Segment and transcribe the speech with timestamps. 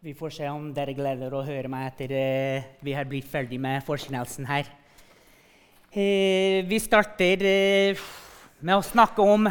[0.00, 3.56] Vi får se om dere gleder å høre meg etter eh, vi har blitt ferdig
[3.58, 4.68] med forkynnelsen her.
[5.90, 8.04] Eh, vi starter eh,
[8.62, 9.48] med å snakke om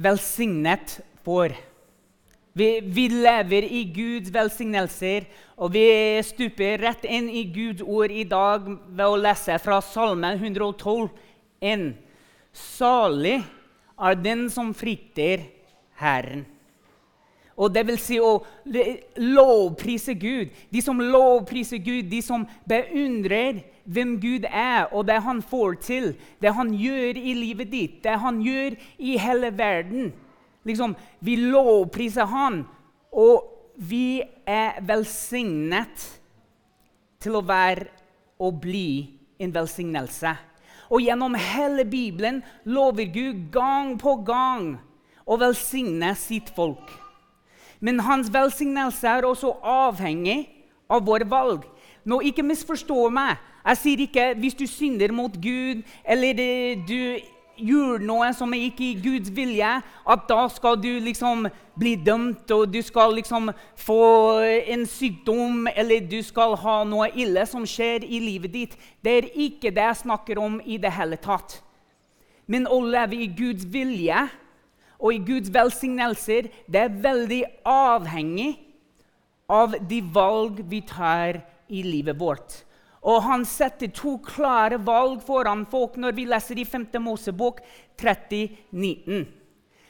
[0.00, 1.52] velsignet for'.
[2.56, 5.28] Vi, vi lever i Guds velsignelser,
[5.60, 5.84] og vi
[6.24, 11.12] stuper rett inn i Guds ord i dag ved å lese fra Salme 112.
[11.60, 11.84] 1.
[12.56, 13.42] Salig
[14.00, 15.44] er den som frykter
[16.00, 16.46] Herren.
[17.56, 18.40] Og det vil si å
[19.20, 20.52] lovprise Gud.
[20.72, 26.12] De som lovpriser Gud, de som beundrer hvem Gud er, og det han får til,
[26.40, 30.12] det han gjør i livet ditt, det han gjør i hele verden.
[30.64, 32.62] Liksom, Vi lovpriser han,
[33.12, 36.06] og vi er velsignet
[37.22, 37.90] til å være
[38.42, 39.12] og bli
[39.42, 40.32] en velsignelse.
[40.92, 44.74] Og gjennom hele Bibelen lover Gud gang på gang
[45.24, 47.01] å velsigne sitt folk.
[47.82, 50.46] Men hans velsignelse er også avhengig
[50.90, 51.66] av våre valg.
[52.06, 53.40] Nå, Ikke misforstå meg.
[53.62, 56.38] Jeg sier ikke hvis du synder mot Gud eller
[56.86, 56.98] du
[57.62, 61.46] gjør noe som er ikke i Guds vilje, at da skal du liksom
[61.78, 64.02] bli dømt og du skal liksom få
[64.42, 68.78] en sykdom eller du skal ha noe ille som skjer i livet ditt.
[69.04, 71.60] Det er ikke det jeg snakker om i det hele tatt.
[72.50, 74.26] Men å leve i Guds vilje
[75.02, 78.52] og i Guds velsignelser, det er veldig avhengig
[79.50, 82.62] av de valg vi tar i livet vårt.
[83.02, 86.86] Og han setter to klare valg foran folk når vi leser i 5.
[87.02, 87.58] Mosebok
[87.98, 88.58] 30,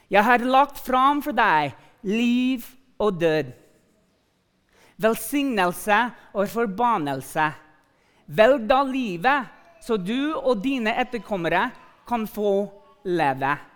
[0.09, 2.65] Jeg har lagt fram for deg liv
[2.97, 3.51] og død,
[4.97, 5.99] velsignelse
[6.33, 7.51] og forbannelse.
[8.25, 9.45] Velg da livet,
[9.83, 11.67] så du og dine etterkommere
[12.07, 12.65] kan få
[13.05, 13.72] leve.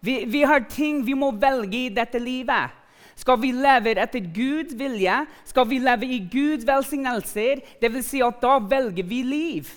[0.00, 2.76] Vi, vi, har ting vi må velge i dette livet.
[3.20, 8.06] Skal vi leve etter Guds vilje, skal vi leve i Guds velsignelser, dvs.
[8.08, 9.72] Si at da velger vi liv.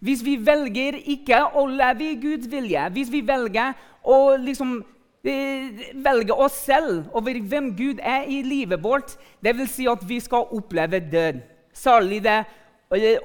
[0.00, 3.74] Hvis vi velger ikke å leve i Guds vilje, hvis vi velger
[4.06, 4.78] å liksom,
[5.24, 9.74] eh, velge oss selv over hvem Gud er i livet vårt, dvs.
[9.74, 11.42] Si at vi skal oppleve død.
[11.74, 12.44] Særlig det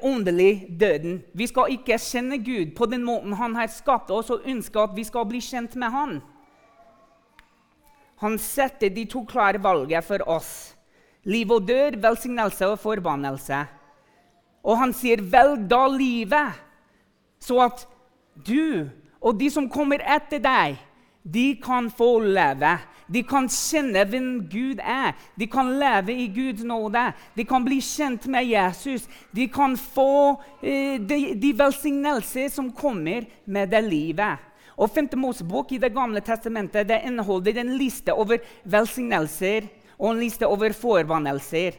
[0.02, 1.22] åndelig døden.
[1.32, 4.96] Vi skal ikke kjenne Gud på den måten han har skapt oss, og ønsker at
[4.96, 6.22] vi skal bli kjent med han.
[8.20, 10.74] Han setter de to klare valgene for oss.
[11.24, 13.64] Liv og død, velsignelse og forbannelse.
[14.64, 16.60] Og han sier, 'Velg da livet',
[17.40, 17.86] så at
[18.46, 18.88] du
[19.24, 20.76] og de som kommer etter deg,
[21.24, 22.74] de kan få leve.
[23.06, 25.12] De kan kjenne hvem Gud er.
[25.36, 27.04] De kan leve i Guds nåde.
[27.36, 29.08] De kan bli kjent med Jesus.
[29.34, 34.50] De kan få eh, de, de velsignelser som kommer med det livet.
[34.76, 35.12] Og 5.
[35.20, 40.74] Mosebok i Det gamle testamentet det inneholder en liste over velsignelser og en liste over
[40.74, 41.76] forbannelser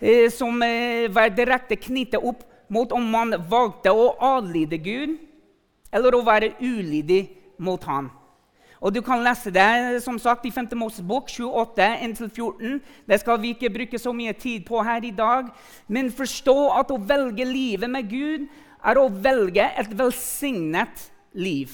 [0.00, 2.42] eh, som eh, var direkte knyttet opp
[2.72, 5.16] mot om man valgte å adlyde Gud
[5.94, 7.22] eller å være ulydig
[7.62, 8.10] mot ham.
[8.84, 10.68] Og Du kan lese det som sagt, i 5.
[10.76, 12.82] Mosebok 28-14.
[13.08, 15.48] Det skal vi ikke bruke så mye tid på her i dag.
[15.88, 18.44] Men forstå at å velge livet med Gud
[18.84, 21.72] er å velge et velsignet liv.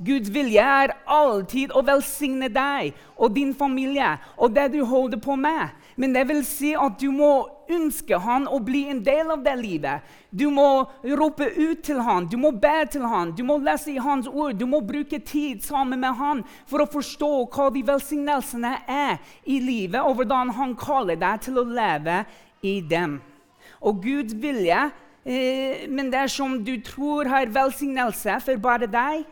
[0.00, 5.36] Guds vilje er alltid å velsigne deg og din familie og det du holder på
[5.36, 5.76] med.
[6.00, 7.34] Men det vil si at du må
[7.76, 10.06] ønske han å bli en del av det livet.
[10.30, 10.84] Du må
[11.18, 14.58] rope ut til han, du må be til han, du må lese i hans ord.
[14.58, 19.60] Du må bruke tid sammen med han for å forstå hva de velsignelsene er i
[19.64, 22.22] livet, og hvordan han kaller deg til å leve
[22.66, 23.20] i dem.
[23.80, 24.90] Og Guds vilje,
[25.24, 29.28] eh, men dersom du tror har velsignelse for bare deg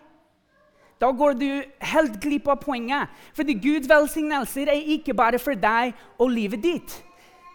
[0.99, 1.51] da går du
[1.93, 3.11] helt glipp av poenget.
[3.37, 6.97] Fordi Guds velsignelser er ikke bare for deg og livet ditt.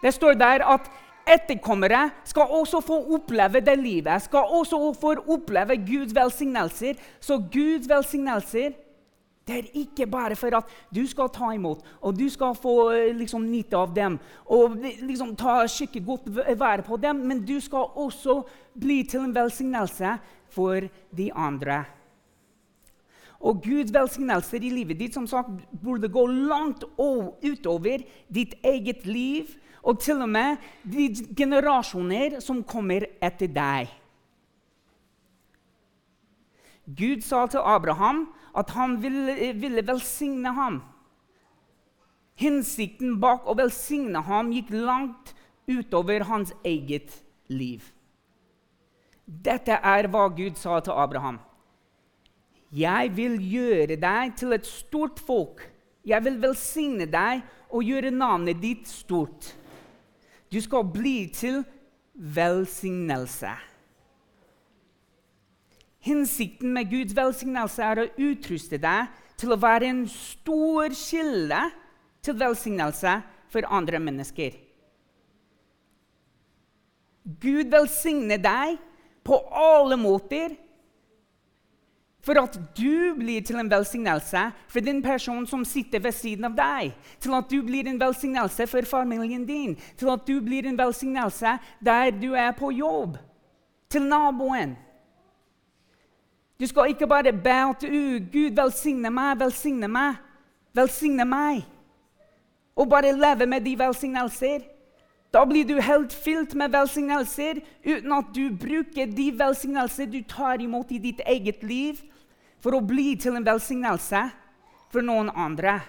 [0.04, 0.92] Det står der at
[1.28, 4.22] etterkommere skal også få oppleve det livet.
[4.22, 7.00] Skal også få oppleve Guds velsignelser.
[7.20, 8.74] Så Guds velsignelser
[9.48, 13.44] det er ikke bare for at du skal ta imot og du skal få liksom,
[13.52, 16.30] nytte av dem og liksom, ta skikkelig godt
[16.60, 18.40] vær på dem, men du skal også
[18.80, 20.16] bli til en velsignelse
[20.54, 21.82] for de andre.
[23.44, 25.52] Og Guds velsignelser i livet ditt som sagt,
[25.84, 29.52] burde gå langt utover ditt eget liv
[29.84, 33.92] og til og med de generasjoner som kommer etter deg.
[36.84, 38.26] Gud sa til Abraham
[38.56, 40.82] at han ville, ville velsigne ham.
[42.40, 45.34] Hensikten bak å velsigne ham gikk langt
[45.70, 47.14] utover hans eget
[47.48, 47.84] liv.
[49.24, 51.40] Dette er hva Gud sa til Abraham.
[52.74, 55.70] 'Jeg vil gjøre deg til et stort folk.'
[56.04, 59.54] Jeg vil velsigne deg og gjøre navnet ditt stort.
[60.54, 61.64] Du skal bli til
[62.14, 63.52] velsignelse.
[66.04, 71.62] Hensikten med Guds velsignelse er å utruste deg til å være en stor kilde
[72.24, 73.16] til velsignelse
[73.54, 74.60] for andre mennesker.
[77.24, 78.78] Gud velsigner deg
[79.24, 80.58] på alle måter
[82.24, 86.56] for at du blir til en velsignelse for den personen som sitter ved siden av
[86.56, 86.94] deg.
[87.20, 89.76] Til at du blir en velsignelse for familien din.
[90.00, 93.18] Til at du blir en velsignelse der du er på jobb.
[93.92, 94.78] Til naboen.
[96.60, 97.84] Du skal ikke bare be at
[98.32, 100.16] Gud velsigne meg, velsigne meg,
[100.74, 101.66] velsigne meg.
[102.76, 104.64] Og bare leve med de velsignelser.
[105.34, 110.62] Da blir du helt fylt med velsignelser uten at du bruker de velsignelser du tar
[110.62, 112.00] imot i ditt eget liv,
[112.64, 114.24] for å bli til en velsignelse
[114.94, 115.82] for noen andre.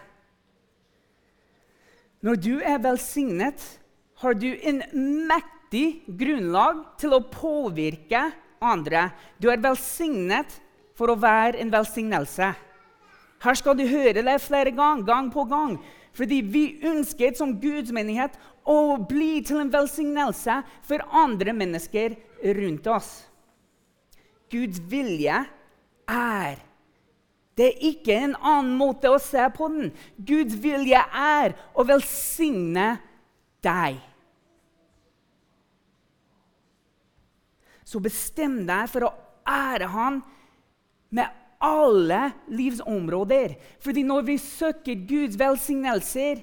[2.25, 3.61] Når du er velsignet,
[4.23, 4.81] har du en
[5.29, 8.31] mektig grunnlag til å påvirke
[8.65, 9.11] andre.
[9.38, 10.56] Du er velsignet
[10.97, 12.55] for å være en velsignelse.
[13.44, 15.76] Her skal du høre det flere ganger, gang på gang.
[16.15, 22.15] Fordi vi ønsker som Guds menighet å bli til en velsignelse for andre mennesker
[22.56, 23.11] rundt oss.
[24.49, 25.43] Guds vilje
[26.11, 26.62] er
[27.55, 29.93] Det er ikke en annen måte å se på den.
[30.19, 32.97] Guds vilje er å velsigne
[33.62, 34.01] deg.
[37.87, 39.12] Så bestem deg for å
[39.47, 40.19] ære Han
[41.15, 41.31] med
[41.62, 43.55] alle livsområder.
[43.79, 46.43] Fordi når vi søker Guds velsignelser,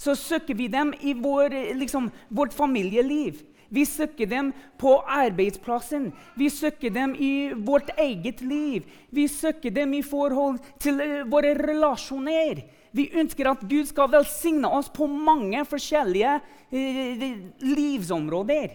[0.00, 3.42] så søker vi dem i vår, liksom, vårt familieliv.
[3.70, 6.10] Vi søker dem på arbeidsplassen.
[6.34, 8.86] Vi søker dem i vårt eget liv.
[9.10, 12.64] Vi søker dem i forhold til uh, våre relasjoner.
[12.92, 17.26] Vi ønsker at Gud skal velsigne oss på mange forskjellige uh,
[17.62, 18.74] livsområder.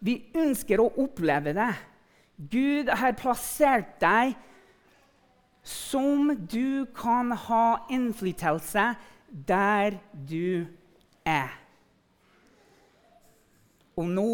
[0.00, 1.72] Vi ønsker å oppleve det.
[2.50, 4.38] Gud har plassert deg
[5.66, 8.92] som du kan ha innflytelse
[9.28, 10.64] der du
[11.26, 11.59] er.
[13.98, 14.30] Og nå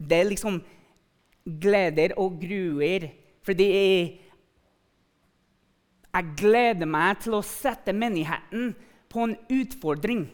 [0.00, 0.62] Det er liksom
[1.60, 3.10] gleder og gruer.
[3.44, 4.06] Fordi jeg,
[6.08, 8.72] jeg gleder meg til å sette menigheten
[9.12, 10.24] på en utfordring.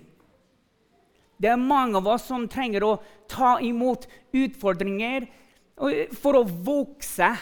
[1.36, 2.94] Det er mange av oss som trenger å
[3.28, 4.06] ta imot
[4.36, 5.26] utfordringer
[6.16, 7.34] for å vokse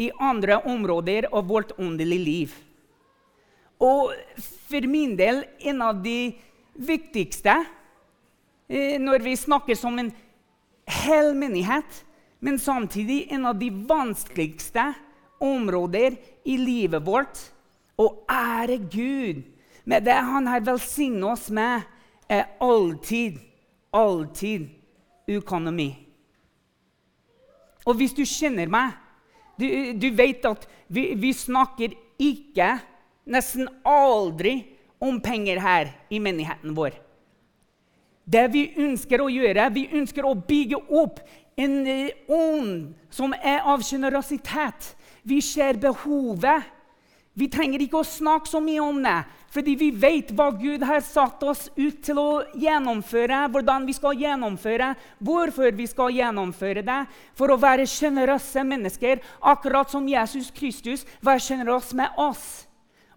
[0.00, 2.54] i andre områder av vårt åndelige liv.
[3.82, 4.14] Og
[4.70, 6.32] for min del en av de
[6.72, 7.58] viktigste
[8.72, 10.10] når vi snakker som en
[10.88, 12.02] hel menighet,
[12.42, 14.92] men samtidig en av de vanskeligste
[15.42, 16.16] områder
[16.48, 17.38] i livet vårt,
[18.00, 19.42] å ære Gud
[19.84, 21.82] med det Han har velsignet oss med,
[22.26, 23.38] er alltid,
[23.92, 24.70] alltid
[25.28, 25.90] økonomi.
[27.84, 28.94] Og hvis du kjenner meg,
[29.58, 29.66] du,
[29.98, 32.76] du vet at vi, vi, snakker ikke,
[33.28, 34.62] nesten aldri,
[35.02, 36.94] om penger her i menigheten vår.
[38.24, 41.20] Det vi ønsker å gjøre, vi ønsker å bygge opp
[41.58, 44.94] en eh, ånd som er av sjenerøsitet.
[45.26, 46.70] Vi ser behovet.
[47.34, 49.22] Vi trenger ikke å snakke så mye om det,
[49.54, 54.20] fordi vi vet hva Gud har satt oss ut til å gjennomføre, hvordan vi skal
[54.20, 54.90] gjennomføre,
[55.24, 56.98] hvorfor vi skal gjennomføre det.
[57.38, 62.66] For å være sjenerøse mennesker, akkurat som Jesus Kristus var sjenerøs med oss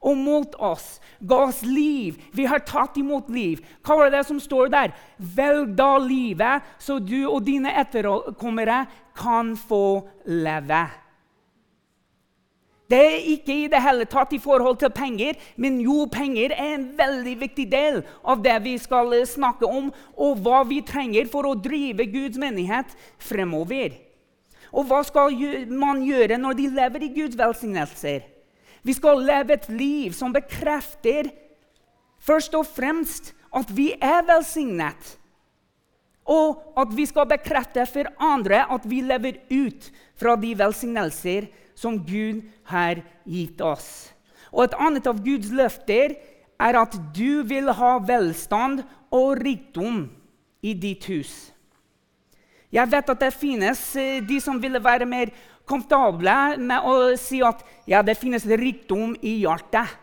[0.02, 1.00] og mot oss.
[1.20, 2.20] Ga oss liv.
[2.36, 3.64] Vi har tatt imot liv.
[3.86, 4.94] Hva er det som står der?
[5.18, 8.86] Velg da livet, så du og dine etterkommere
[9.18, 10.86] kan få leve.
[12.86, 16.76] Det er ikke i det hele tatt i forhold til penger, men jo, penger er
[16.76, 21.50] en veldig viktig del av det vi skal snakke om, og hva vi trenger for
[21.50, 23.98] å drive Guds menighet fremover.
[24.70, 25.34] Og hva skal
[25.74, 28.35] man gjøre når de lever i Guds velsignelser?
[28.86, 31.32] Vi skal leve et liv som bekrefter
[32.22, 35.16] først og fremst at vi er velsignet.
[36.26, 41.98] Og at vi skal bekrefte for andre at vi lever ut fra de velsignelser som
[42.06, 44.14] Gud har gitt oss.
[44.54, 46.16] Og et annet av Guds løfter
[46.62, 50.06] er at du vil ha velstand og rikdom
[50.66, 51.34] i ditt hus.
[52.74, 55.34] Jeg vet at det finnes eh, de som ville være mer
[55.66, 60.02] komfortable med å si at ja, det finnes rikdom i hjertet.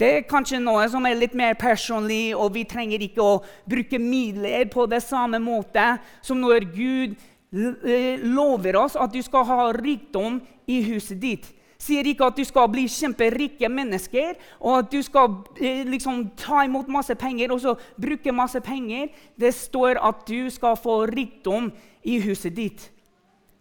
[0.00, 3.98] Det er kanskje noe som er litt mer personlig, og vi trenger ikke å bruke
[4.00, 7.18] midler på det samme måte som når Gud
[7.52, 10.38] Eh, lover oss at du skal ha rikdom
[10.70, 11.48] i huset ditt.
[11.80, 16.64] Sier ikke at du skal bli kjemperike mennesker og at du skal eh, liksom, ta
[16.66, 19.08] imot masse penger og så bruke masse penger.
[19.40, 21.70] Det står at du skal få rikdom
[22.04, 22.90] i huset ditt.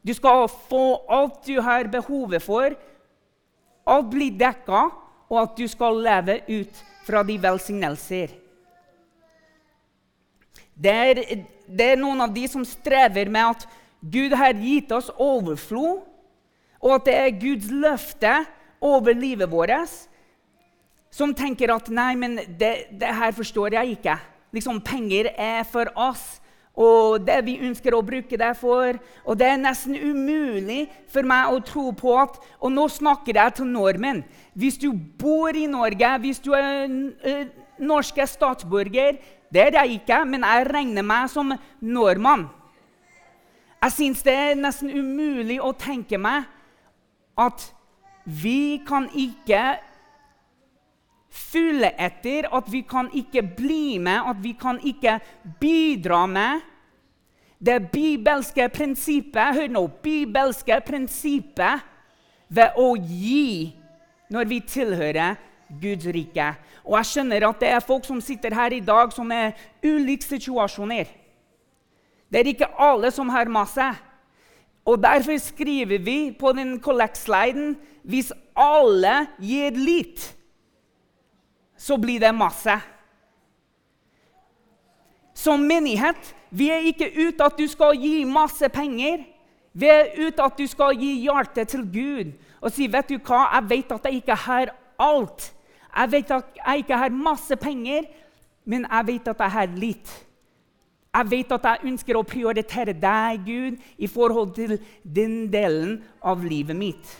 [0.03, 2.75] Du skal få alt du har behovet for.
[3.89, 4.89] Alt blir dekka,
[5.29, 8.31] og at du skal leve ut fra de velsignelser.
[10.79, 11.21] Det er,
[11.67, 13.65] det er noen av de som strever med at
[13.99, 16.05] Gud har gitt oss overflod,
[16.79, 18.33] og at det er Guds løfte
[18.81, 20.07] over livet vårt,
[21.11, 24.15] som tenker at nei, men det, det her forstår jeg ikke.
[24.55, 26.39] Liksom, Penger er for oss
[26.79, 28.99] og det vi ønsker å bruke det for.
[29.27, 33.55] Og det er nesten umulig for meg å tro på at Og nå snakker jeg
[33.57, 34.23] til nordmenn.
[34.53, 36.87] Hvis du bor i Norge, hvis du er
[37.79, 39.19] norske statsborger
[39.49, 42.47] Det er jeg ikke, men jeg regner meg som nordmann.
[43.81, 46.45] Jeg syns det er nesten umulig å tenke meg
[47.39, 47.69] at
[48.25, 49.79] vi kan ikke
[51.29, 55.19] følge etter, at vi kan ikke bli med, at vi kan ikke
[55.61, 56.65] bidra med
[57.59, 59.87] det bibelske prinsippet Hør nå.
[60.03, 61.83] Bibelske prinsippet
[62.47, 63.75] ved å gi
[64.31, 65.35] når vi tilhører
[65.81, 66.53] Guds rike.
[66.85, 70.25] Og jeg skjønner at det er folk som sitter her i dag som er ulike
[70.25, 71.09] situasjoner.
[72.29, 73.85] Det er ikke alle som har masse.
[74.89, 77.75] Og Derfor skriver vi på den collect-sliden
[78.09, 80.23] hvis alle gir litt,
[81.77, 82.73] så blir det masse.
[85.37, 89.21] Som menighet vi er ikke ute at du skal gi masse penger.
[89.77, 93.45] Vi er ute at du skal gi hjertet til Gud og si vet du hva,
[93.53, 95.45] jeg vet at jeg ikke har alt.
[95.95, 98.09] Jeg vet at jeg ikke har masse penger,
[98.65, 100.11] men jeg vet at jeg har litt.
[101.09, 106.43] Jeg vet at jeg ønsker å prioritere deg, Gud, i forhold til den delen av
[106.45, 107.15] livet mitt.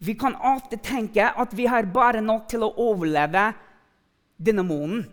[0.00, 3.50] Vi kan ofte tenke at vi har bare nok til å overleve
[4.38, 5.08] denne måneden.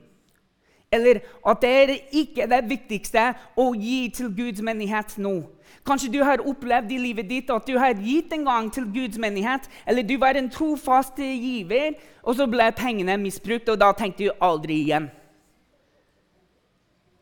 [0.93, 3.25] Eller at det er ikke det viktigste
[3.59, 5.41] å gi til Guds menighet nå.
[5.83, 9.19] Kanskje du har opplevd i livet ditt at du har gitt en gang til Guds
[9.19, 14.29] menighet, eller du var en trofast giver, og så ble pengene misbrukt, og da tenkte
[14.29, 15.09] du aldri igjen.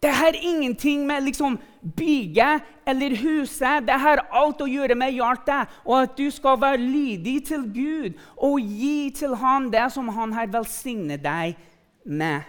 [0.06, 5.72] Det har ingenting med liksom bygget eller huset Det har alt å gjøre med hjertet,
[5.82, 10.36] og at du skal være lydig til Gud og gi til Han det som Han
[10.38, 11.58] har velsignet deg
[12.06, 12.46] med.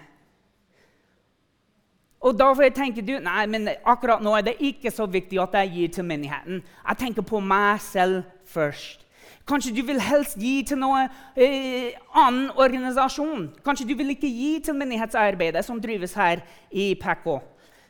[2.20, 5.72] Og da tenker du nei, men akkurat nå er det ikke så viktig at jeg
[5.72, 6.60] gir til menigheten.
[6.60, 9.05] Jeg tenker på meg selv først.
[9.46, 11.06] Kanskje du vil helst gi til noen
[11.38, 13.52] eh, annen organisasjon.
[13.62, 16.42] Kanskje du vil ikke gi til menighetsarbeidet som drives her
[16.74, 17.38] i Pekko.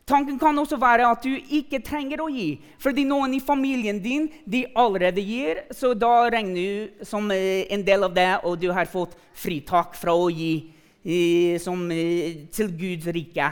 [0.07, 4.29] Tanken kan også være at du ikke trenger å gi, fordi noen i familien din
[4.45, 5.65] de allerede gir.
[5.75, 9.97] Så da regner du som eh, en del av det, og du har fått fritak
[9.97, 13.49] fra å gi eh, som, eh, til Guds rike.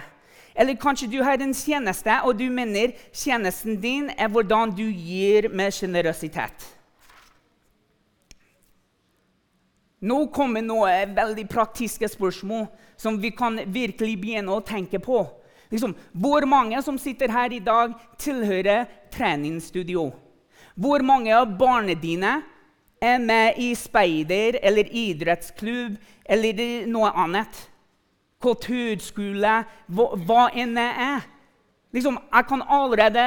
[0.54, 5.48] Eller kanskje du har en tjeneste, og du mener tjenesten din er hvordan du gir
[5.50, 6.73] med sjenerøsitet.
[10.04, 12.66] Nå kommer noen veldig praktiske spørsmål
[13.00, 15.22] som vi kan virkelig begynne å tenke på.
[15.72, 18.84] Liksom, hvor mange som sitter her i dag, tilhører
[19.14, 20.10] treningsstudio?
[20.76, 22.36] Hvor mange av barna dine
[23.02, 27.64] er med i speider eller idrettsklubb eller noe annet?
[28.44, 29.56] kulturskole,
[29.94, 31.26] hva, hva enn det er.
[31.94, 33.26] Liksom, jeg kan allerede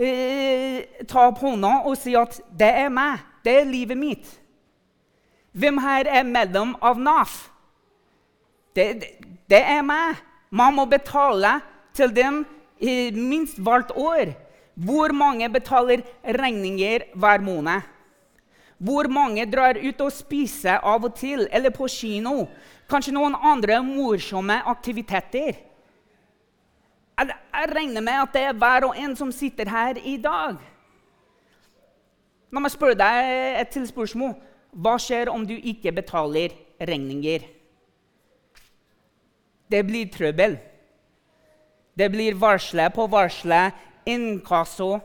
[0.00, 3.26] eh, ta opp hånda og si at det er meg.
[3.44, 4.30] Det er livet mitt.
[5.52, 7.48] Hvem her er medlem av NAF?
[8.76, 9.10] Det, det,
[9.50, 10.20] det er meg.
[10.50, 11.58] Man må betale
[11.94, 12.44] til dem
[12.78, 14.34] i minst hvert år.
[14.74, 17.82] Hvor mange betaler regninger hver måned?
[18.80, 22.46] Hvor mange drar ut og spiser av og til, eller på kino?
[22.88, 25.58] Kanskje noen andre morsomme aktiviteter?
[27.20, 27.36] Jeg,
[27.74, 30.56] regner med at det er hver og en som sitter her i dag.
[32.50, 34.32] La meg spørre deg et til spørsmål.
[34.70, 37.46] Hva skjer om du ikke betaler regninger?
[39.70, 40.58] Det blir trøbbel.
[41.98, 43.70] Det blir varsle på varsle,
[44.06, 44.98] inkasso.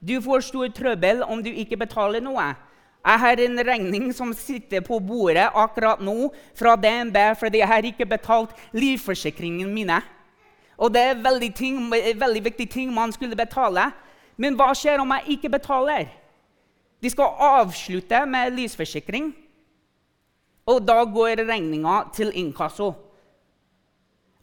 [0.00, 2.54] Du får stor trøbbel om du ikke betaler noe.
[3.06, 7.86] Jeg har en regning som sitter på bordet akkurat nå fra DNB fordi jeg har
[7.86, 10.00] ikke betalt livforsikringen mine.
[10.76, 13.90] Og det er veldig, ting, veldig viktig ting man skulle betale.
[14.36, 16.10] Men hva skjer om jeg ikke betaler?
[17.02, 19.32] De skal avslutte med livsforsikring,
[20.66, 22.92] og da går regninga til inkasso.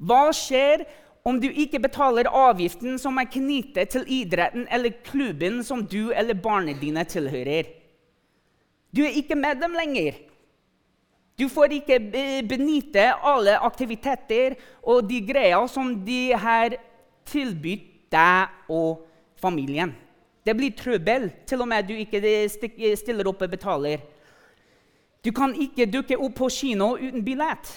[0.04, 0.86] Hva skjer
[1.28, 6.38] om du ikke betaler avgiften som er knyttet til idretten eller klubben som du eller
[6.40, 7.72] barna dine tilhører?
[8.94, 10.20] Du er ikke med dem lenger.
[11.40, 11.98] Du får ikke
[12.46, 16.76] benytte alle aktiviteter og de greier som de har
[17.26, 19.02] tilbudt deg og
[19.42, 19.96] familien.
[20.44, 24.04] Det blir trøbbel til og med du ikke stiller opp og betaler.
[25.24, 27.70] Du kan ikke dukke opp på kino uten billett.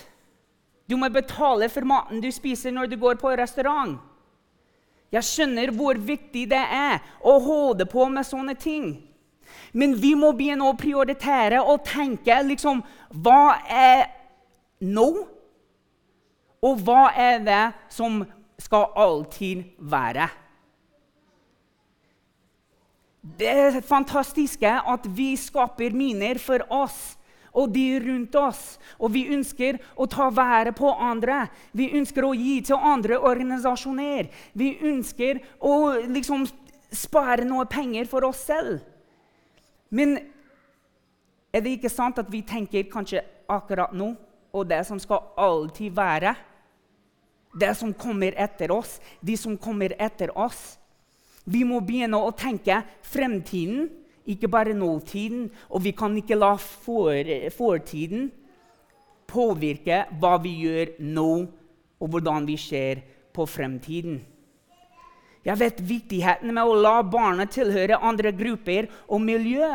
[0.86, 3.98] Du må betale for maten du spiser når du går på restaurant.
[5.14, 8.96] Jeg skjønner hvor viktig det er å holde på med sånne ting.
[9.72, 12.82] Men vi må begynne å prioritere og tenke liksom
[13.14, 14.08] Hva er
[14.82, 15.06] nå?
[16.66, 17.62] Og hva er det
[17.94, 18.24] som
[18.58, 20.26] skal alltid være?
[23.38, 27.16] Det er at vi skaper miner for oss
[27.56, 28.76] og de rundt oss.
[29.00, 31.46] Og vi ønsker å ta vare på andre.
[31.72, 34.28] Vi ønsker å gi til andre organisasjoner.
[34.52, 36.46] Vi ønsker å liksom
[36.92, 38.80] spare noe penger for oss selv.
[39.88, 40.18] Men
[41.52, 44.12] er det ikke sant at vi tenker kanskje akkurat nå
[44.56, 46.34] og det som skal alltid være?
[47.56, 50.76] Det som kommer etter oss, de som kommer etter oss.
[51.46, 53.86] Vi må begynne å tenke fremtiden,
[54.26, 55.46] ikke bare nåtiden.
[55.70, 58.30] Og vi kan ikke la fortiden
[59.30, 61.30] påvirke hva vi gjør nå,
[61.96, 64.18] og hvordan vi ser på fremtiden.
[65.46, 69.68] Jeg vet viktigheten med å la barna tilhøre andre grupper og miljø.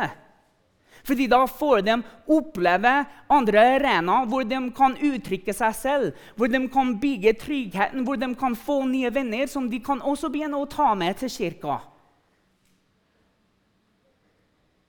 [1.02, 1.96] Fordi da får de
[2.30, 2.92] oppleve
[3.30, 8.28] andre arenaer hvor de kan uttrykke seg selv, hvor de kan bygge tryggheten, hvor de
[8.38, 11.80] kan få nye venner som de kan også begynne å ta med til kirka.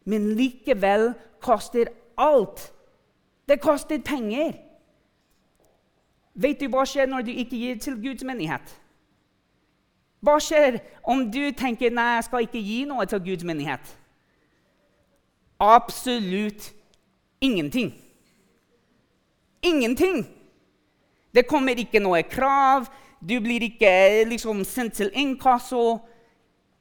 [0.05, 1.89] Men likevel koster
[2.19, 2.69] alt.
[3.47, 4.53] Det koster penger.
[6.33, 8.79] Vet du hva skjer når du ikke gir til Guds menighet?
[10.23, 13.91] Hva skjer om du tenker nei, jeg skal ikke gi noe til Guds menighet?
[15.63, 16.73] Absolutt
[17.39, 17.93] ingenting.
[19.61, 20.25] Ingenting!
[21.31, 22.89] Det kommer ikke noe krav.
[23.23, 26.01] Du blir ikke liksom, sendt til inkasso.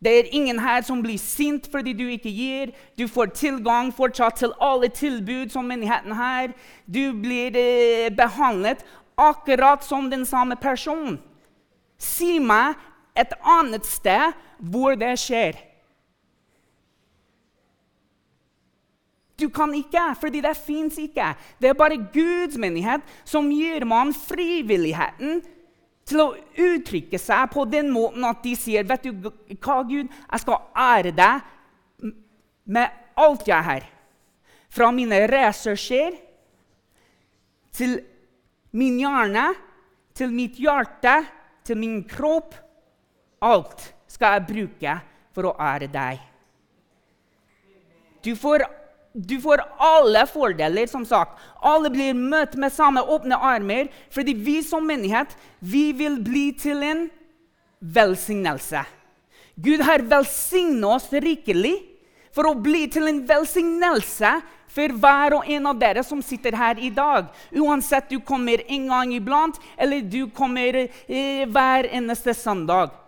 [0.02, 2.72] Det er ingen her som blir sint fordi du ikke gir.
[2.98, 6.50] Du får tilgang fortsatt til alle tilbud som menigheten har.
[6.86, 8.82] Du blir eh, behandlet
[9.16, 11.20] akkurat som den samme personen.
[11.98, 12.74] Si meg
[13.14, 15.54] et annet sted hvor det skjer.
[19.40, 21.32] Du kan ikke, fordi det fins ikke.
[21.60, 25.40] Det er bare Guds menighet som gir man frivilligheten
[26.08, 30.42] til å uttrykke seg på den måten at de sier vet du hva, Gud, jeg
[30.42, 32.12] skal ære deg
[32.64, 33.86] med alt jeg har.
[34.72, 36.16] Fra mine ressurser
[37.72, 37.98] til
[38.76, 39.52] min hjerne,
[40.16, 41.22] til mitt hjerte,
[41.64, 42.58] til min kropp
[43.42, 44.92] Alt skal jeg bruke
[45.34, 46.20] for å ære deg.
[48.22, 48.62] Du får,
[49.12, 51.38] du får alle fordeler, som sagt.
[51.60, 56.82] Alle blir møtt med samme åpne armer, fordi vi som menighet vi vil bli til
[56.86, 57.06] en
[57.82, 58.84] velsignelse.
[59.60, 61.76] Gud har velsignet oss rikelig
[62.32, 64.32] for å bli til en velsignelse
[64.72, 67.28] for hver og en av dere som sitter her i dag.
[67.52, 73.01] Uansett du kommer en gang iblant, eller du kommer eh, hver eneste søndag.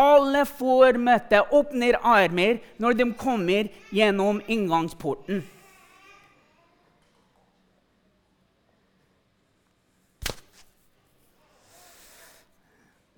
[0.00, 5.42] Alle får møte åpner armer når de kommer gjennom inngangsporten.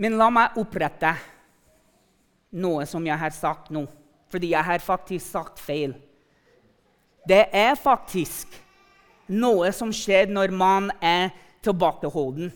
[0.02, 1.12] Men la meg opprette
[2.58, 3.84] noe som jeg har sagt nå,
[4.32, 5.94] fordi jeg har faktisk sagt feil.
[7.28, 8.56] Det er faktisk
[9.30, 11.30] noe som skjer når man er
[11.62, 12.50] tilbakeholden.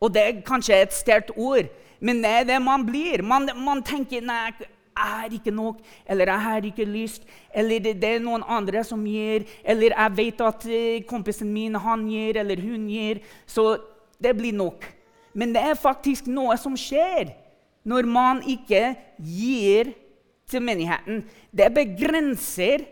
[0.00, 1.68] Og det er kanskje et sterkt ord,
[2.00, 3.22] men det er det man blir.
[3.26, 4.52] Man, man tenker nei,
[5.00, 9.04] jeg er ikke nok, eller jeg har ikke lyst, eller det, er noen andre som
[9.06, 13.78] gir, eller jeg vet at eh, kompisen min han gir, eller hun gir, så
[14.20, 14.84] det blir nok.
[15.32, 17.30] Men det er faktisk noe som skjer
[17.86, 19.94] når man ikke gir
[20.50, 21.22] til menigheten.
[21.54, 22.84] Det begrenser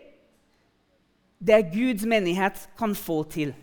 [1.39, 3.53] det Guds menighet kan få til.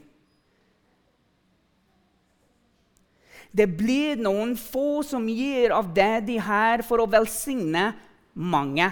[3.57, 7.89] Det blir noen få som gir av det de har, for å velsigne
[8.37, 8.91] mange.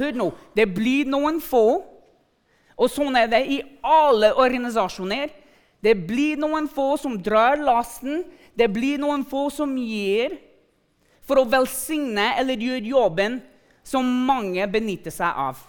[0.00, 0.30] Hør nå.
[0.56, 1.66] Det blir noen få,
[2.76, 5.28] og sånn er det i alle organisasjoner.
[5.84, 8.24] Det blir noen få som drar lasten.
[8.56, 10.38] Det blir noen få som gir
[11.26, 13.38] for å velsigne eller gjøre jobben
[13.86, 15.60] som mange benytter seg av.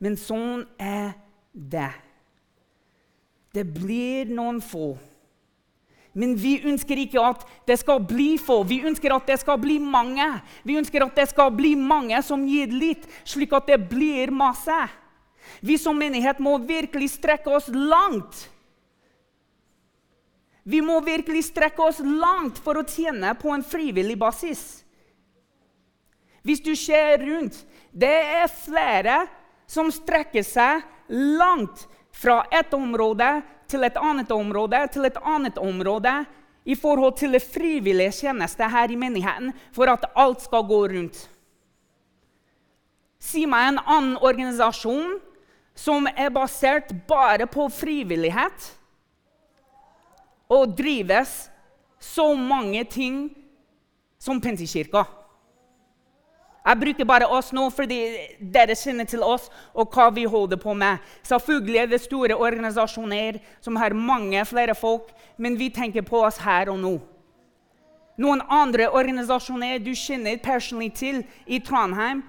[0.00, 1.14] Men sånn er
[1.52, 2.05] det.
[3.56, 4.96] Det blir noen få.
[6.16, 8.62] Men vi ønsker ikke at det skal bli få.
[8.68, 10.26] Vi ønsker at det skal bli mange.
[10.64, 14.76] Vi ønsker at det skal bli mange som gir litt, slik at det blir masse.
[15.60, 18.46] Vi som menighet må virkelig strekke oss langt.
[20.66, 24.64] Vi må virkelig strekke oss langt for å tjene på en frivillig basis.
[26.42, 27.60] Hvis du ser rundt,
[27.92, 29.20] det er flere
[29.68, 33.28] som strekker seg langt fra et område
[33.68, 36.14] til et annet område til et annet område
[36.66, 41.18] i forhold til det frivillige tjeneste her i menigheten for at alt skal gå rundt.
[43.22, 45.18] Si meg en annen organisasjon
[45.76, 48.70] som er basert bare på frivillighet
[50.52, 51.46] og drives
[52.00, 53.28] så mange ting
[54.18, 55.04] som Pentekirka.
[56.66, 58.00] Jeg bruker bare oss nå fordi
[58.40, 60.98] dere kjenner til oss og hva vi holder på med.
[61.22, 66.40] Selvfølgelig er det store organisasjoner som har mange flere folk, men vi tenker på oss
[66.42, 66.96] her og nå.
[68.18, 72.24] Noen andre organisasjoner du kjenner personlig til i Trondheim,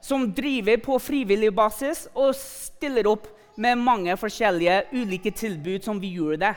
[0.00, 3.26] som driver på frivillig basis og stiller opp
[3.60, 6.54] med mange forskjellige ulike tilbud som vi gjør det.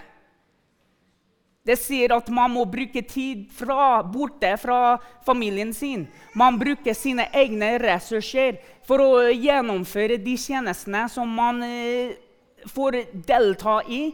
[1.63, 6.03] Det sier at man må bruke tid fra, borte fra familien sin.
[6.35, 12.19] Man bruker sine egne ressurser for å gjennomføre de tjenestene som man eh,
[12.67, 14.09] får delta i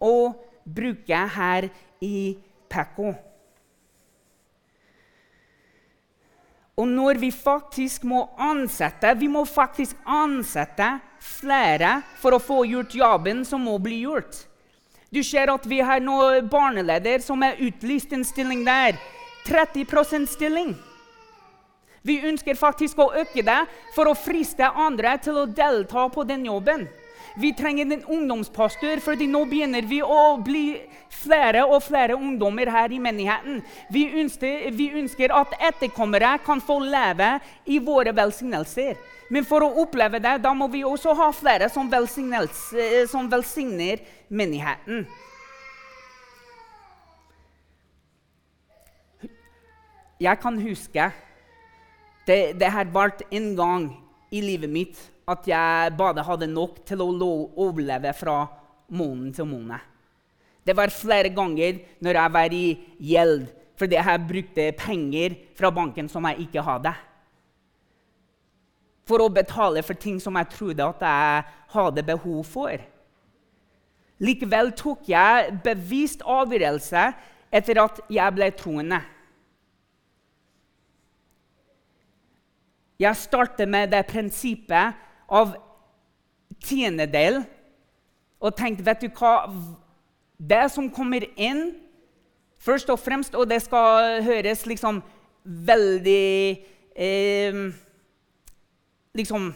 [0.00, 1.68] og bruke her
[2.00, 2.32] i
[2.72, 3.12] Pekko.
[6.76, 10.88] Og når vi faktisk må ansette Vi må faktisk ansette
[11.24, 14.44] flere for å få gjort jobben som må bli gjort.
[15.16, 16.18] Du ser at vi har nå
[16.52, 18.98] barneleder som er utlyst en stilling der.
[19.46, 20.74] 30 stilling.
[22.04, 23.62] Vi ønsker faktisk å øke det
[23.94, 26.84] for å friste andre til å delta på den jobben.
[27.40, 32.92] Vi trenger en ungdomspastor, fordi nå begynner vi å bli flere og flere ungdommer her
[32.92, 33.62] i menigheten.
[33.92, 39.00] Vi ønsker, vi ønsker at etterkommere kan få leve i våre velsignelser.
[39.32, 41.88] Men for å oppleve det, da må vi også ha flere som,
[43.10, 45.06] som velsigner menigheten.
[50.22, 51.10] Jeg kan huske
[52.26, 53.90] det, det har vært en gang
[54.32, 57.10] i livet mitt at jeg bare hadde nok til å
[57.58, 58.38] overleve fra
[58.94, 59.82] måned til måned.
[60.66, 62.66] Det var flere ganger når jeg var i
[63.12, 63.44] gjeld
[63.76, 66.94] fordi jeg brukte penger fra banken som jeg ikke hadde
[69.06, 71.44] for å betale for ting som jeg trodde at jeg
[71.76, 72.74] hadde behov for.
[74.18, 77.04] Likevel tok jeg bevisst avgjørelse
[77.54, 79.00] etter at jeg ble troende.
[82.96, 84.96] Jeg startet med det prinsippet
[85.28, 85.52] av
[86.64, 87.42] tiendedel
[88.40, 89.50] og tenkte vet du hva,
[90.36, 91.78] Det som kommer inn,
[92.60, 94.98] først og fremst, og det skal høres liksom
[95.44, 96.60] veldig
[96.92, 97.60] eh,
[99.16, 99.54] liksom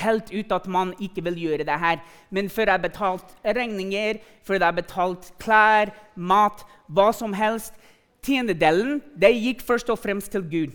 [0.00, 2.00] helt ut at man ikke vil gjøre det her.
[2.30, 7.74] Men før jeg har betalt regninger, før jeg har betalt klær, mat, hva som helst
[8.20, 10.72] Tiendedelen det gikk først og fremst til Gud.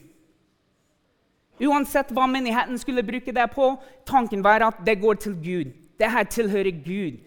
[1.62, 3.68] Uansett hva menigheten skulle bruke det på,
[4.10, 5.74] tanken var at det går til Gud.
[6.00, 7.22] Det her tilhører Gud.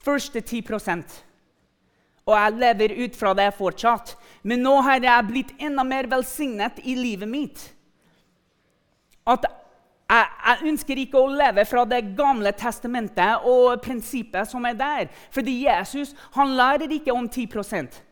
[0.00, 1.22] Første 10%
[2.26, 4.14] Og jeg lever ut fra det fortsatt.
[4.42, 7.66] Men nå har jeg blitt enda mer velsignet i livet mitt
[9.26, 14.78] at jeg, jeg, ønsker ikke å leve fra Det gamle testamentet og prinsippet som er
[14.78, 15.08] der.
[15.34, 18.02] Fordi Jesus han lærer ikke om 10%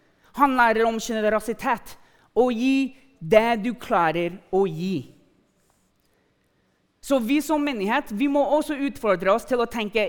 [0.40, 1.96] Han lærer om generøsitet.
[2.35, 5.14] Å gi det du klarer å gi.
[7.05, 10.09] Så vi som menighet vi må også utfordre oss til å tenke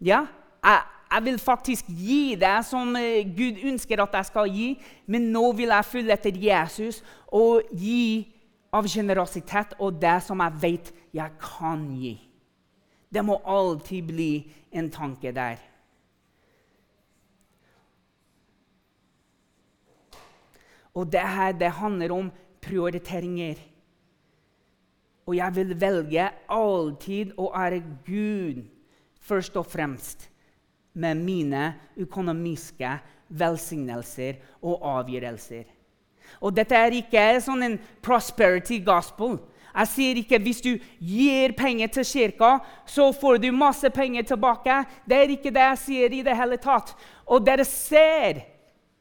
[0.00, 0.24] ja,
[0.64, 0.82] jeg,
[1.12, 4.68] jeg vil faktisk gi det som eh, Gud ønsker at jeg skal gi,
[5.06, 8.24] men nå vil jeg følge etter Jesus og gi
[8.72, 12.14] av generøsitet og det som jeg vet jeg kan gi.
[13.10, 14.32] Det må alltid bli
[14.70, 15.58] en tanke der.
[20.94, 22.30] Og det her det handler om
[22.62, 23.58] prioriteringer.
[25.26, 28.64] Og jeg vil velge alltid å være Gud
[29.22, 30.26] først og fremst
[30.92, 32.96] med mine økonomiske
[33.28, 35.68] velsignelser og avgjørelser.
[36.38, 39.38] Og dette er ikke sånn en prosperity gospel.
[39.70, 42.52] Jeg sier ikke hvis du gir penger til kirka,
[42.86, 44.82] så får du masse penger tilbake.
[45.06, 46.94] Det er ikke det jeg sier i det hele tatt.
[47.30, 48.42] Og dere ser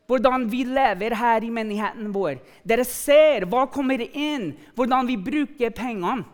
[0.09, 2.39] hvordan vi lever her i menigheten vår.
[2.65, 6.25] Dere ser hva kommer inn, hvordan vi bruker pengene.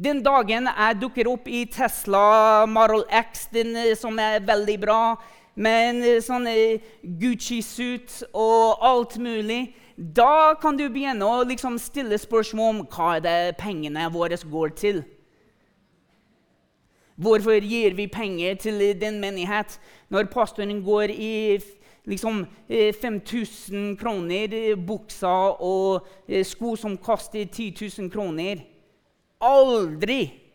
[0.00, 5.00] Den dagen jeg dukker opp i Tesla Model X, den, eh, som er veldig bra,
[5.54, 11.76] med en eh, sånn eh, Gucci-suit og alt mulig, da kan du begynne å liksom
[11.80, 15.02] stille spørsmål om hva er det pengene våre går til.
[17.20, 19.76] Hvorfor gir vi penger til den menighet
[20.08, 21.60] når pastoren går i
[22.08, 26.08] liksom 5000 kroner buksa og
[26.48, 28.64] sko som koster 10 000 kroner?
[29.40, 30.49] Aldri!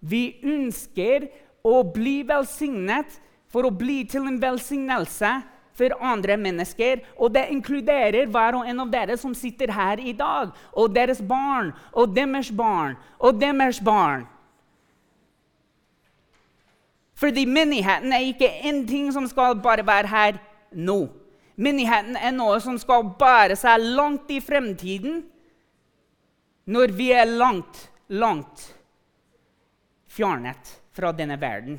[0.00, 1.28] Vi ønsker
[1.66, 3.18] å bli velsignet
[3.50, 5.30] for å bli til en velsignelse
[5.78, 7.02] for andre mennesker.
[7.18, 11.22] Og det inkluderer hver og en av dere som sitter her i dag, og deres
[11.22, 14.26] barn og deres barn og deres barn.
[17.18, 20.36] Fordi menigheten er ikke en ting som skal bare være her
[20.70, 21.08] nå.
[21.58, 25.24] Menigheten er noe som skal bære seg langt i fremtiden,
[26.68, 28.77] når vi er langt, langt
[30.18, 31.78] fjernet fra denne verden.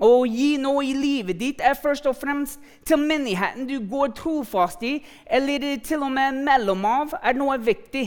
[0.00, 4.80] Å gi noe i livet ditt er først og fremst til menigheten du går trofast
[4.86, 4.94] i,
[5.28, 8.06] eller til og med mellom av, er noe viktig.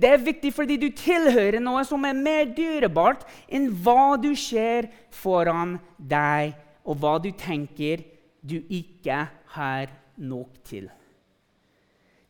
[0.00, 4.90] Det er viktig fordi du tilhører noe som er mer dyrebart enn hva du ser
[5.14, 8.02] foran deg, og hva du tenker
[8.42, 9.22] du ikke
[9.54, 10.88] har nok til.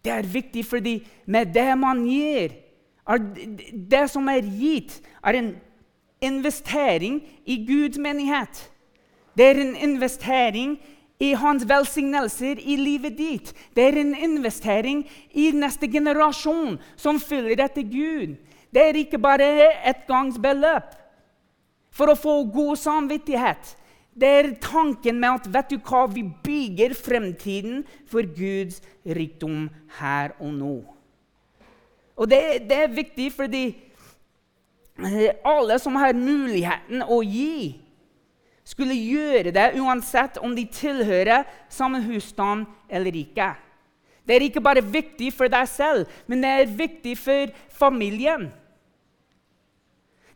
[0.04, 0.98] Det er viktig fordi
[1.30, 2.52] med det man gir,
[3.72, 5.50] det som er gitt, er en
[6.20, 8.70] investering i Guds menighet.
[9.37, 10.78] Det er en investering
[11.20, 13.52] i hans velsignelser i livet ditt.
[13.76, 15.02] Det er en investering
[15.33, 18.38] i neste generasjon som følger etter Gud.
[18.70, 19.50] Det er ikke bare
[19.90, 20.96] et gangs beløp
[21.92, 23.74] for å få god samvittighet.
[24.20, 29.68] Det er tanken med at vet du hva, vi bygger fremtiden for Guds rikdom
[30.00, 30.74] her og nå.
[32.20, 33.64] Og det, det er viktig fordi
[35.46, 37.80] alle som har muligheten å gi,
[38.70, 43.52] skulle gjøre det uansett om de tilhører samme husstand eller ikke.
[44.26, 48.50] Det er ikke bare viktig for deg selv, men det er viktig for familien.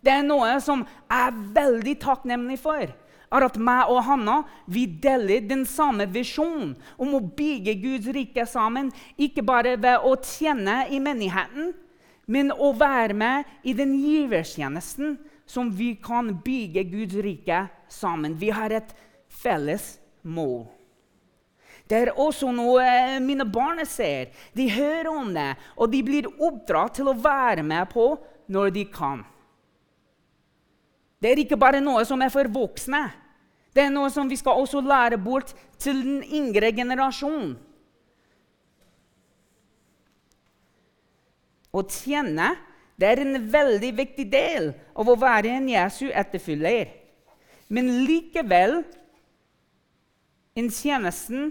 [0.04, 2.90] Det er noe som jeg er veldig takknemlig for.
[3.34, 8.44] er At meg og Hanna vi deler den samme visjonen om å bygge Guds rike
[8.46, 8.92] sammen.
[9.16, 11.72] Ikke bare ved å tjene i menigheten,
[12.26, 18.36] men å være med i den giverstjenesten som vi kan bygge Guds rike sammen.
[18.40, 18.94] Vi har et
[19.28, 20.64] felles mål.
[21.84, 22.84] Det er også noe
[23.20, 24.32] mine barn ser.
[24.56, 28.14] De hører om det, og de blir oppdratt til å være med på
[28.48, 29.20] når de kan.
[31.20, 33.04] Det er ikke bare noe som er for voksne.
[33.74, 37.54] Det er noe som vi skal også lære bort til den yngre generasjonen.
[41.74, 42.52] Å tjene
[42.94, 46.92] det er en veldig viktig del av å være en Jesu etterfølger.
[47.66, 48.82] Men likevel
[50.54, 51.50] en tjenesten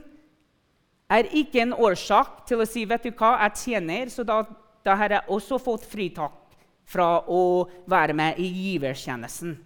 [1.11, 4.39] er ikke en årsak til å si vet du hva, jeg tjener, så da,
[4.85, 6.39] da har jeg også fått fritak
[6.87, 9.57] fra å være med i givertjenesten.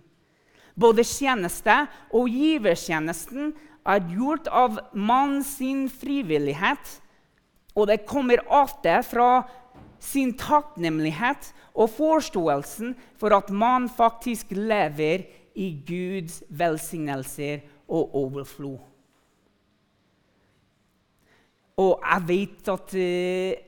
[0.78, 1.76] Både tjeneste
[2.14, 3.54] og givertjenesten
[3.88, 6.98] er gjort av mann sin frivillighet,
[7.78, 9.46] og det kommer ofte fra
[10.00, 15.26] sin takknemlighet og forståelsen for at man faktisk lever
[15.58, 18.78] i Guds velsignelser og overflod.
[21.78, 23.64] Og jeg vet at uh,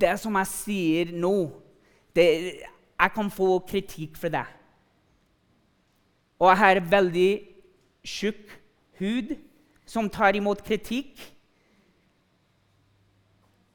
[0.00, 1.34] det som jeg sier nå
[2.14, 2.28] det,
[2.98, 4.46] Jeg kan få kritikk for det.
[6.38, 7.30] Og jeg har veldig
[8.02, 8.54] tjukk
[8.98, 9.36] hud
[9.86, 11.14] som tar imot kritikk.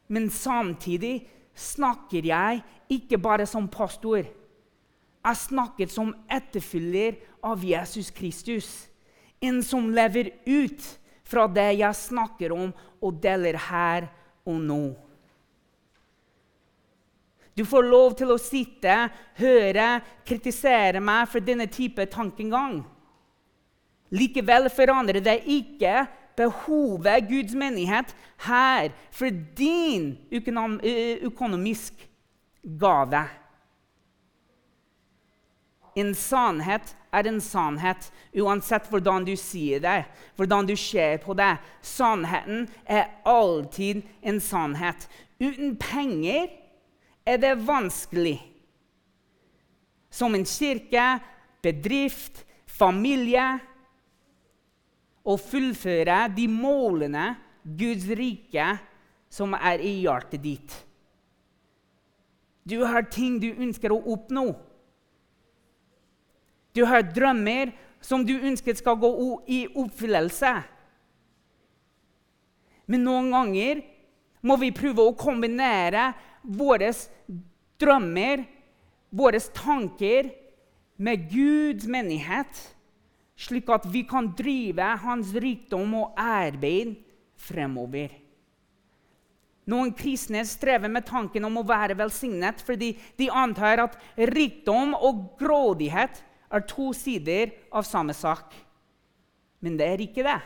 [0.08, 4.26] Men samtidig snakker jeg ikke bare som pastor.
[5.24, 8.90] Jeg snakker som etterfyller av Jesus Kristus.
[9.44, 10.84] En som lever ut
[11.24, 14.10] fra det jeg snakker om og deler her
[14.48, 14.84] og nå.
[17.54, 18.94] Du får lov til å sitte,
[19.38, 19.88] høre,
[20.26, 22.80] kritisere meg for denne type tankegang.
[24.14, 26.04] Likevel forandrer det ikke
[26.38, 28.16] behovet Guds menighet
[28.46, 30.18] her for din
[31.24, 32.10] økonomisk
[32.80, 33.24] gave.
[35.96, 40.00] En sannhet er en sannhet, uansett hvordan du sier det,
[40.36, 41.58] hvordan du ser på det.
[41.86, 45.06] Sannheten er alltid en sannhet.
[45.38, 46.50] Uten penger
[47.26, 48.40] er det vanskelig.
[50.10, 51.20] Som en kirke,
[51.62, 53.60] bedrift, familie
[55.24, 57.34] å fullføre de målene
[57.64, 58.74] Guds rike
[59.32, 60.76] som er i hjertet ditt.
[62.64, 64.52] Du har ting du ønsker å oppnå.
[66.74, 69.12] Du har drømmer som du ønsker skal gå
[69.48, 70.54] i oppfyllelse.
[72.92, 73.84] Men noen ganger
[74.44, 76.12] må vi prøve å kombinere
[76.44, 76.92] våre
[77.80, 78.44] drømmer,
[79.14, 80.32] våre tanker,
[81.04, 82.60] med Guds menighet,
[83.36, 86.96] slik at vi kan drive hans rikdom og arbeid
[87.40, 88.12] fremover.
[89.70, 93.96] Noen kristne strever med tanken om å være velsignet fordi de antar at
[94.34, 96.20] rikdom og grådighet
[96.54, 98.52] er to sider av samme sak.
[99.64, 100.42] Men det er ikke det.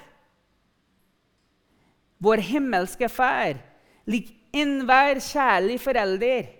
[2.22, 3.58] Vår himmelske Far,
[4.10, 6.54] lik enhver kjærlig forelder,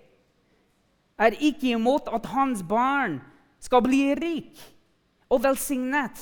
[1.18, 3.18] er ikke imot at hans barn
[3.62, 4.58] skal bli rik
[5.30, 6.18] og velsignet.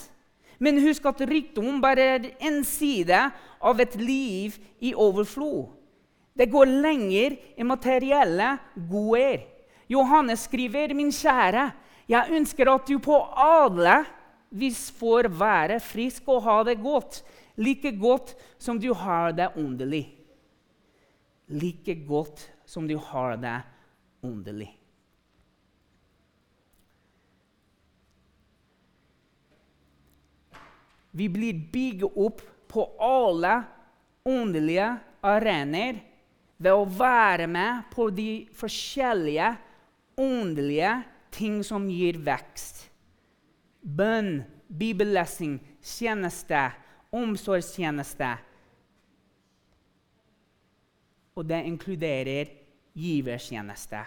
[0.59, 3.19] Men husk at rikdom bare er en side
[3.61, 5.69] av et liv i overflod.
[6.37, 8.57] Det går lenger i materielle
[8.91, 9.45] goder.
[9.89, 11.73] Johannes skriver, 'Min kjære,
[12.09, 14.05] jeg ønsker at du på alle
[14.51, 17.23] vis får være frisk og ha det godt,
[17.57, 20.13] like godt som du har det åndelig.'
[21.49, 23.63] Like godt som du har det
[24.23, 24.86] åndelig.
[31.17, 33.55] Vi blir bygd opp på alle
[34.27, 34.89] åndelige
[35.25, 36.03] arenaer
[36.57, 39.53] ved å være med på de forskjellige
[40.21, 40.93] åndelige
[41.37, 42.87] ting som gir vekst.
[43.81, 46.67] Bønn, bibellesing, tjeneste,
[47.15, 48.33] omsorgstjeneste.
[51.37, 52.53] Og det inkluderer
[52.97, 54.03] givertjeneste.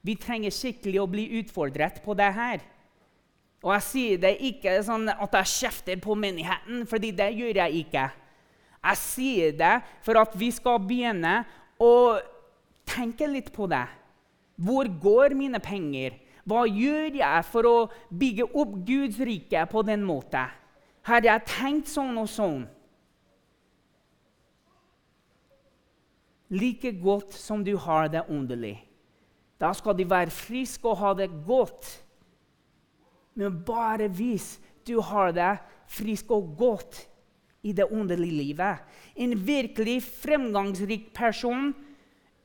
[0.00, 2.64] Vi trenger skikkelig å bli utfordret på det her.
[3.60, 7.82] Og jeg sier det ikke sånn at jeg kjefter på menigheten, fordi det gjør jeg
[7.84, 8.06] ikke.
[8.80, 11.42] Jeg sier det for at vi skal begynne
[11.80, 11.92] å
[12.88, 13.84] tenke litt på det.
[14.60, 16.16] Hvor går mine penger?
[16.48, 17.76] Hva gjør jeg for å
[18.08, 20.48] bygge opp Guds rike på den måten?
[21.04, 22.64] Har jeg tenkt sånn og sånn?
[26.50, 28.78] Like godt som du har det åndelig.
[29.60, 32.00] Da skal du være frisk og ha det godt
[33.38, 35.52] men bare hvis du har det
[35.90, 37.06] frisk og godt
[37.62, 38.80] i det åndelige livet.
[39.16, 41.72] En virkelig fremgangsrik person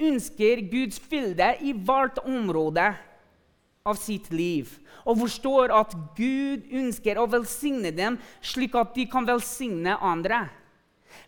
[0.01, 2.89] ønsker Guds fylde i hvert område
[3.85, 4.71] av sitt liv
[5.05, 10.47] og forstår at Gud ønsker å velsigne dem slik at de kan velsigne andre.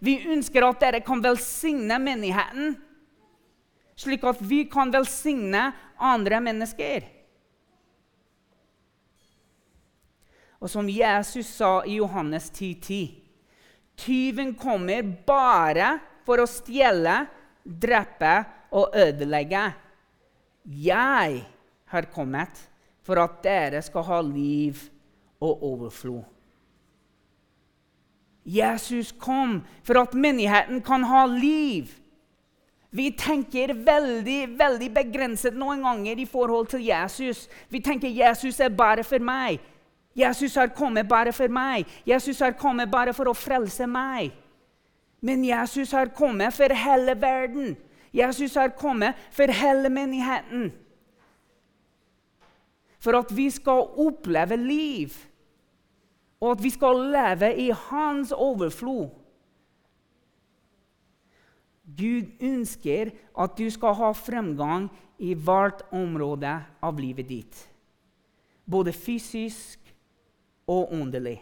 [0.04, 2.74] Vi ønsker at dere kan velsigne menigheten,
[3.98, 7.06] slik at vi kan velsigne andre mennesker.
[10.58, 13.24] Og som Jesus sa i Johannes 10,10.: 10,
[13.98, 17.24] Tyven kommer bare for å stjele,
[17.66, 18.34] drepe
[18.78, 19.64] og ødelegge.
[20.68, 21.44] Jeg
[21.90, 22.62] har kommet
[23.02, 24.82] for at dere skal ha liv
[25.42, 26.26] og overflod.
[28.48, 31.90] Jesus kom for at menigheten kan ha liv.
[32.90, 37.48] Vi tenker veldig veldig begrenset noen ganger i forhold til Jesus.
[37.70, 39.60] Vi tenker Jesus er bare for meg.
[40.18, 41.86] Jesus har kommet bare for meg.
[42.06, 44.34] Jesus har kommet bare for å frelse meg.
[45.22, 47.76] Men Jesus har kommet for hele verden.
[48.14, 50.72] Jesus har kommet for hele menigheten.
[53.00, 55.14] For at vi skal oppleve liv,
[56.42, 59.10] og at vi skal leve i hans overflod.
[61.98, 66.52] Gud ønsker at du skal ha fremgang i hvert område
[66.84, 67.62] av livet ditt.
[68.68, 69.80] Både fysisk,
[70.68, 71.40] og åndelig.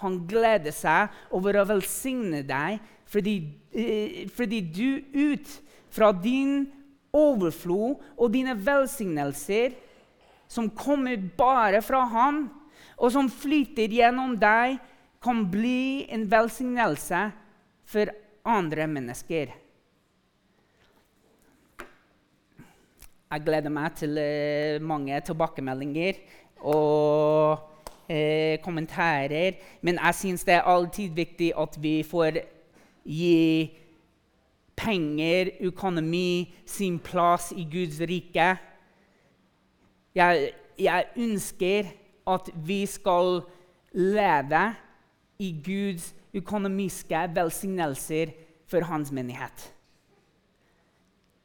[0.00, 2.80] Han gleder seg over å velsigne deg
[3.10, 3.34] fordi,
[3.72, 5.48] eh, fordi du ut
[5.90, 6.70] fra din
[7.12, 9.74] overflod og dine velsignelser,
[10.48, 12.48] som kommer bare fra Han,
[12.98, 14.78] og som flyter gjennom deg,
[15.20, 17.32] kan bli en velsignelse
[17.84, 18.10] for
[18.46, 19.52] andre mennesker.
[23.30, 26.16] Jeg gleder meg til eh, mange tilbakemeldinger.
[26.60, 27.69] og
[28.10, 29.58] eh, kommentarer.
[29.82, 32.42] Men jeg syns det er alltid viktig at vi får
[33.06, 33.70] gi
[34.80, 38.54] penger, økonomi, sin plass i Guds rike.
[40.14, 41.90] Jeg, jeg ønsker
[42.26, 43.42] at vi skal
[43.92, 44.64] leve
[45.40, 48.32] i Guds økonomiske velsignelser
[48.70, 49.72] for hans menighet.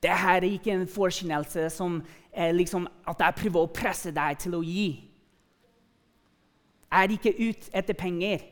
[0.03, 1.97] Dette er ikke en forkynnelse som
[2.33, 5.14] er liksom at jeg prøver å presse deg til å gi
[6.95, 8.43] er ikke ut etter penger.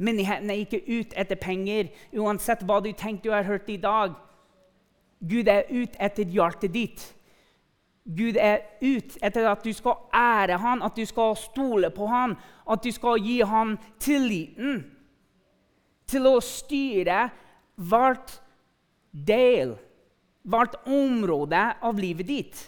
[0.00, 4.14] Menigheten er ikke ut etter penger, uansett hva du tenker du har hørt i dag.
[5.20, 7.02] Gud er ut etter hjertet ditt.
[8.08, 12.34] Gud er ut etter at du skal ære han, at du skal stole på han,
[12.64, 14.80] at du skal gi han tilliten
[16.10, 17.28] til å styre
[17.76, 18.38] hvert
[19.12, 19.76] del,
[20.48, 22.64] hvert område av livet ditt.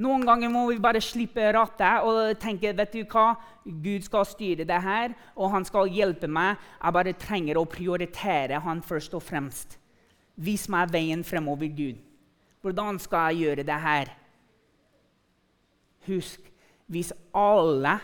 [0.00, 3.34] Noen ganger må vi bare slippe rattet og tenke vet du hva?
[3.64, 6.56] Gud skal styre det her, og han skal hjelpe meg.
[6.80, 9.76] Jeg bare trenger å prioritere han først og fremst.
[10.40, 12.00] Vis meg veien fremover, Gud.
[12.64, 14.14] Hvordan skal jeg gjøre det her?
[16.08, 16.48] Husk,
[16.88, 17.98] hvis alle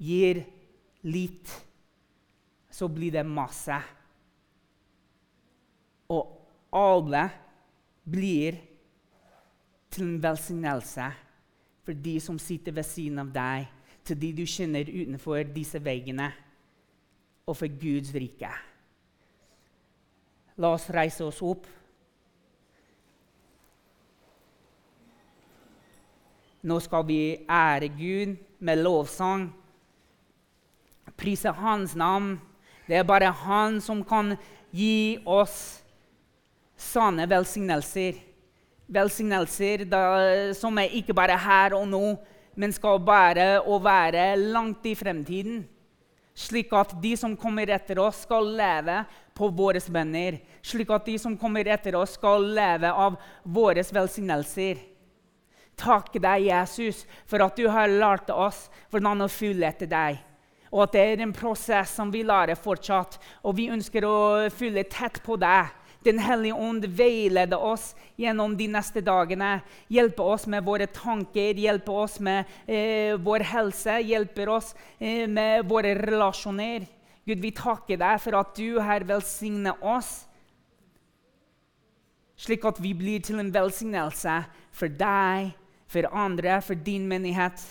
[0.00, 0.40] gir
[1.04, 1.52] litt,
[2.72, 3.76] så blir det masse.
[6.08, 6.32] Og
[6.72, 7.28] alle
[8.08, 8.71] blir
[9.92, 11.10] til en velsignelse
[11.84, 13.68] for de som sitter ved siden av deg,
[14.06, 16.30] til de du kjenner utenfor disse veggene,
[17.46, 18.50] og for Guds rike.
[20.62, 21.66] La oss reise oss opp.
[26.62, 27.20] Nå skal vi
[27.50, 29.48] ære Gud med lovsang,
[31.18, 32.36] prise Hans navn.
[32.86, 34.36] Det er bare Han som kan
[34.70, 35.82] gi oss
[36.78, 38.31] sanne velsignelser
[38.92, 40.04] velsignelser da,
[40.56, 42.04] som er ikke bare her og nå,
[42.58, 45.62] men skal bare og være langt i fremtiden.
[46.32, 49.02] Slik at de som kommer etter oss, skal leve
[49.36, 50.38] på våre bønner.
[50.64, 54.80] Slik at de som kommer etter oss, skal leve av våre velsignelser.
[55.76, 60.20] Takk deg, Jesus, for at du har lært oss hvordan å følge etter deg.
[60.72, 63.18] Og at det er en prosess som vi lærer fortsatt.
[63.44, 64.16] Og vi ønsker å
[64.52, 65.68] følge tett på deg
[66.04, 69.60] den hellige ånd veileder oss gjennom de neste dagene.
[69.92, 75.68] Hjelper oss med våre tanker, hjelper oss med eh, vår helse, hjelper oss eh, med
[75.70, 76.86] våre relasjoner.
[77.24, 80.24] Gud, vi takker deg for at du her velsigner oss,
[82.42, 84.40] slik at vi blir til en velsignelse
[84.74, 85.52] for deg,
[85.86, 87.62] for andre, for din menighet.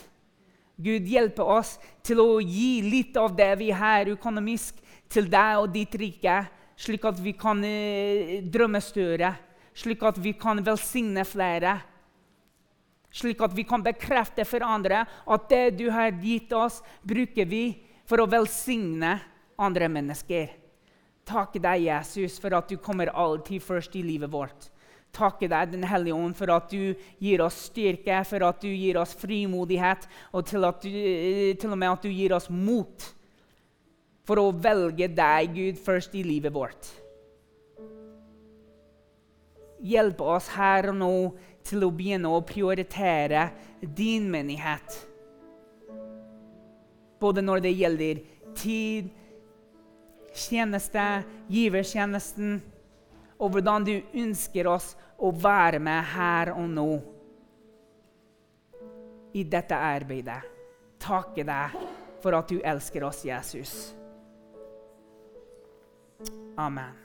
[0.82, 1.76] Gud, hjelpe oss
[2.06, 4.80] til å gi litt av det vi har økonomisk,
[5.12, 6.38] til deg og ditt rike
[6.82, 9.36] slik at vi kan eh, drømme større,
[9.78, 11.78] slik at vi kan velsigne flere.
[13.12, 17.66] Slik at vi kan bekrefte for andre at det du har gitt oss, bruker vi
[18.08, 19.18] for å velsigne
[19.62, 20.58] andre mennesker.
[21.28, 24.72] Takk deg, Jesus, for at du kommer alltid først i livet vårt.
[25.12, 28.98] Takk deg, Den hellige ånd, for at du gir oss styrke, for at du gir
[28.98, 33.12] oss frimodighet, og til, du, eh, til og med at du gir oss mot
[34.32, 36.88] for å velge deg, Gud, først i livet vårt.
[39.84, 41.16] Hjelp oss her og nå
[41.68, 43.50] til å begynne å prioritere
[43.84, 45.02] din menighet.
[47.20, 48.24] Både når det gjelder
[48.56, 49.12] tid,
[50.32, 51.12] tjeneste,
[51.52, 52.62] givertjenesten,
[53.36, 56.92] og hvordan du ønsker oss å være med her og nå
[59.36, 60.44] i dette arbeidet.
[61.04, 61.82] Takke deg
[62.24, 63.92] for at du elsker oss, Jesus.
[66.58, 67.01] Amen.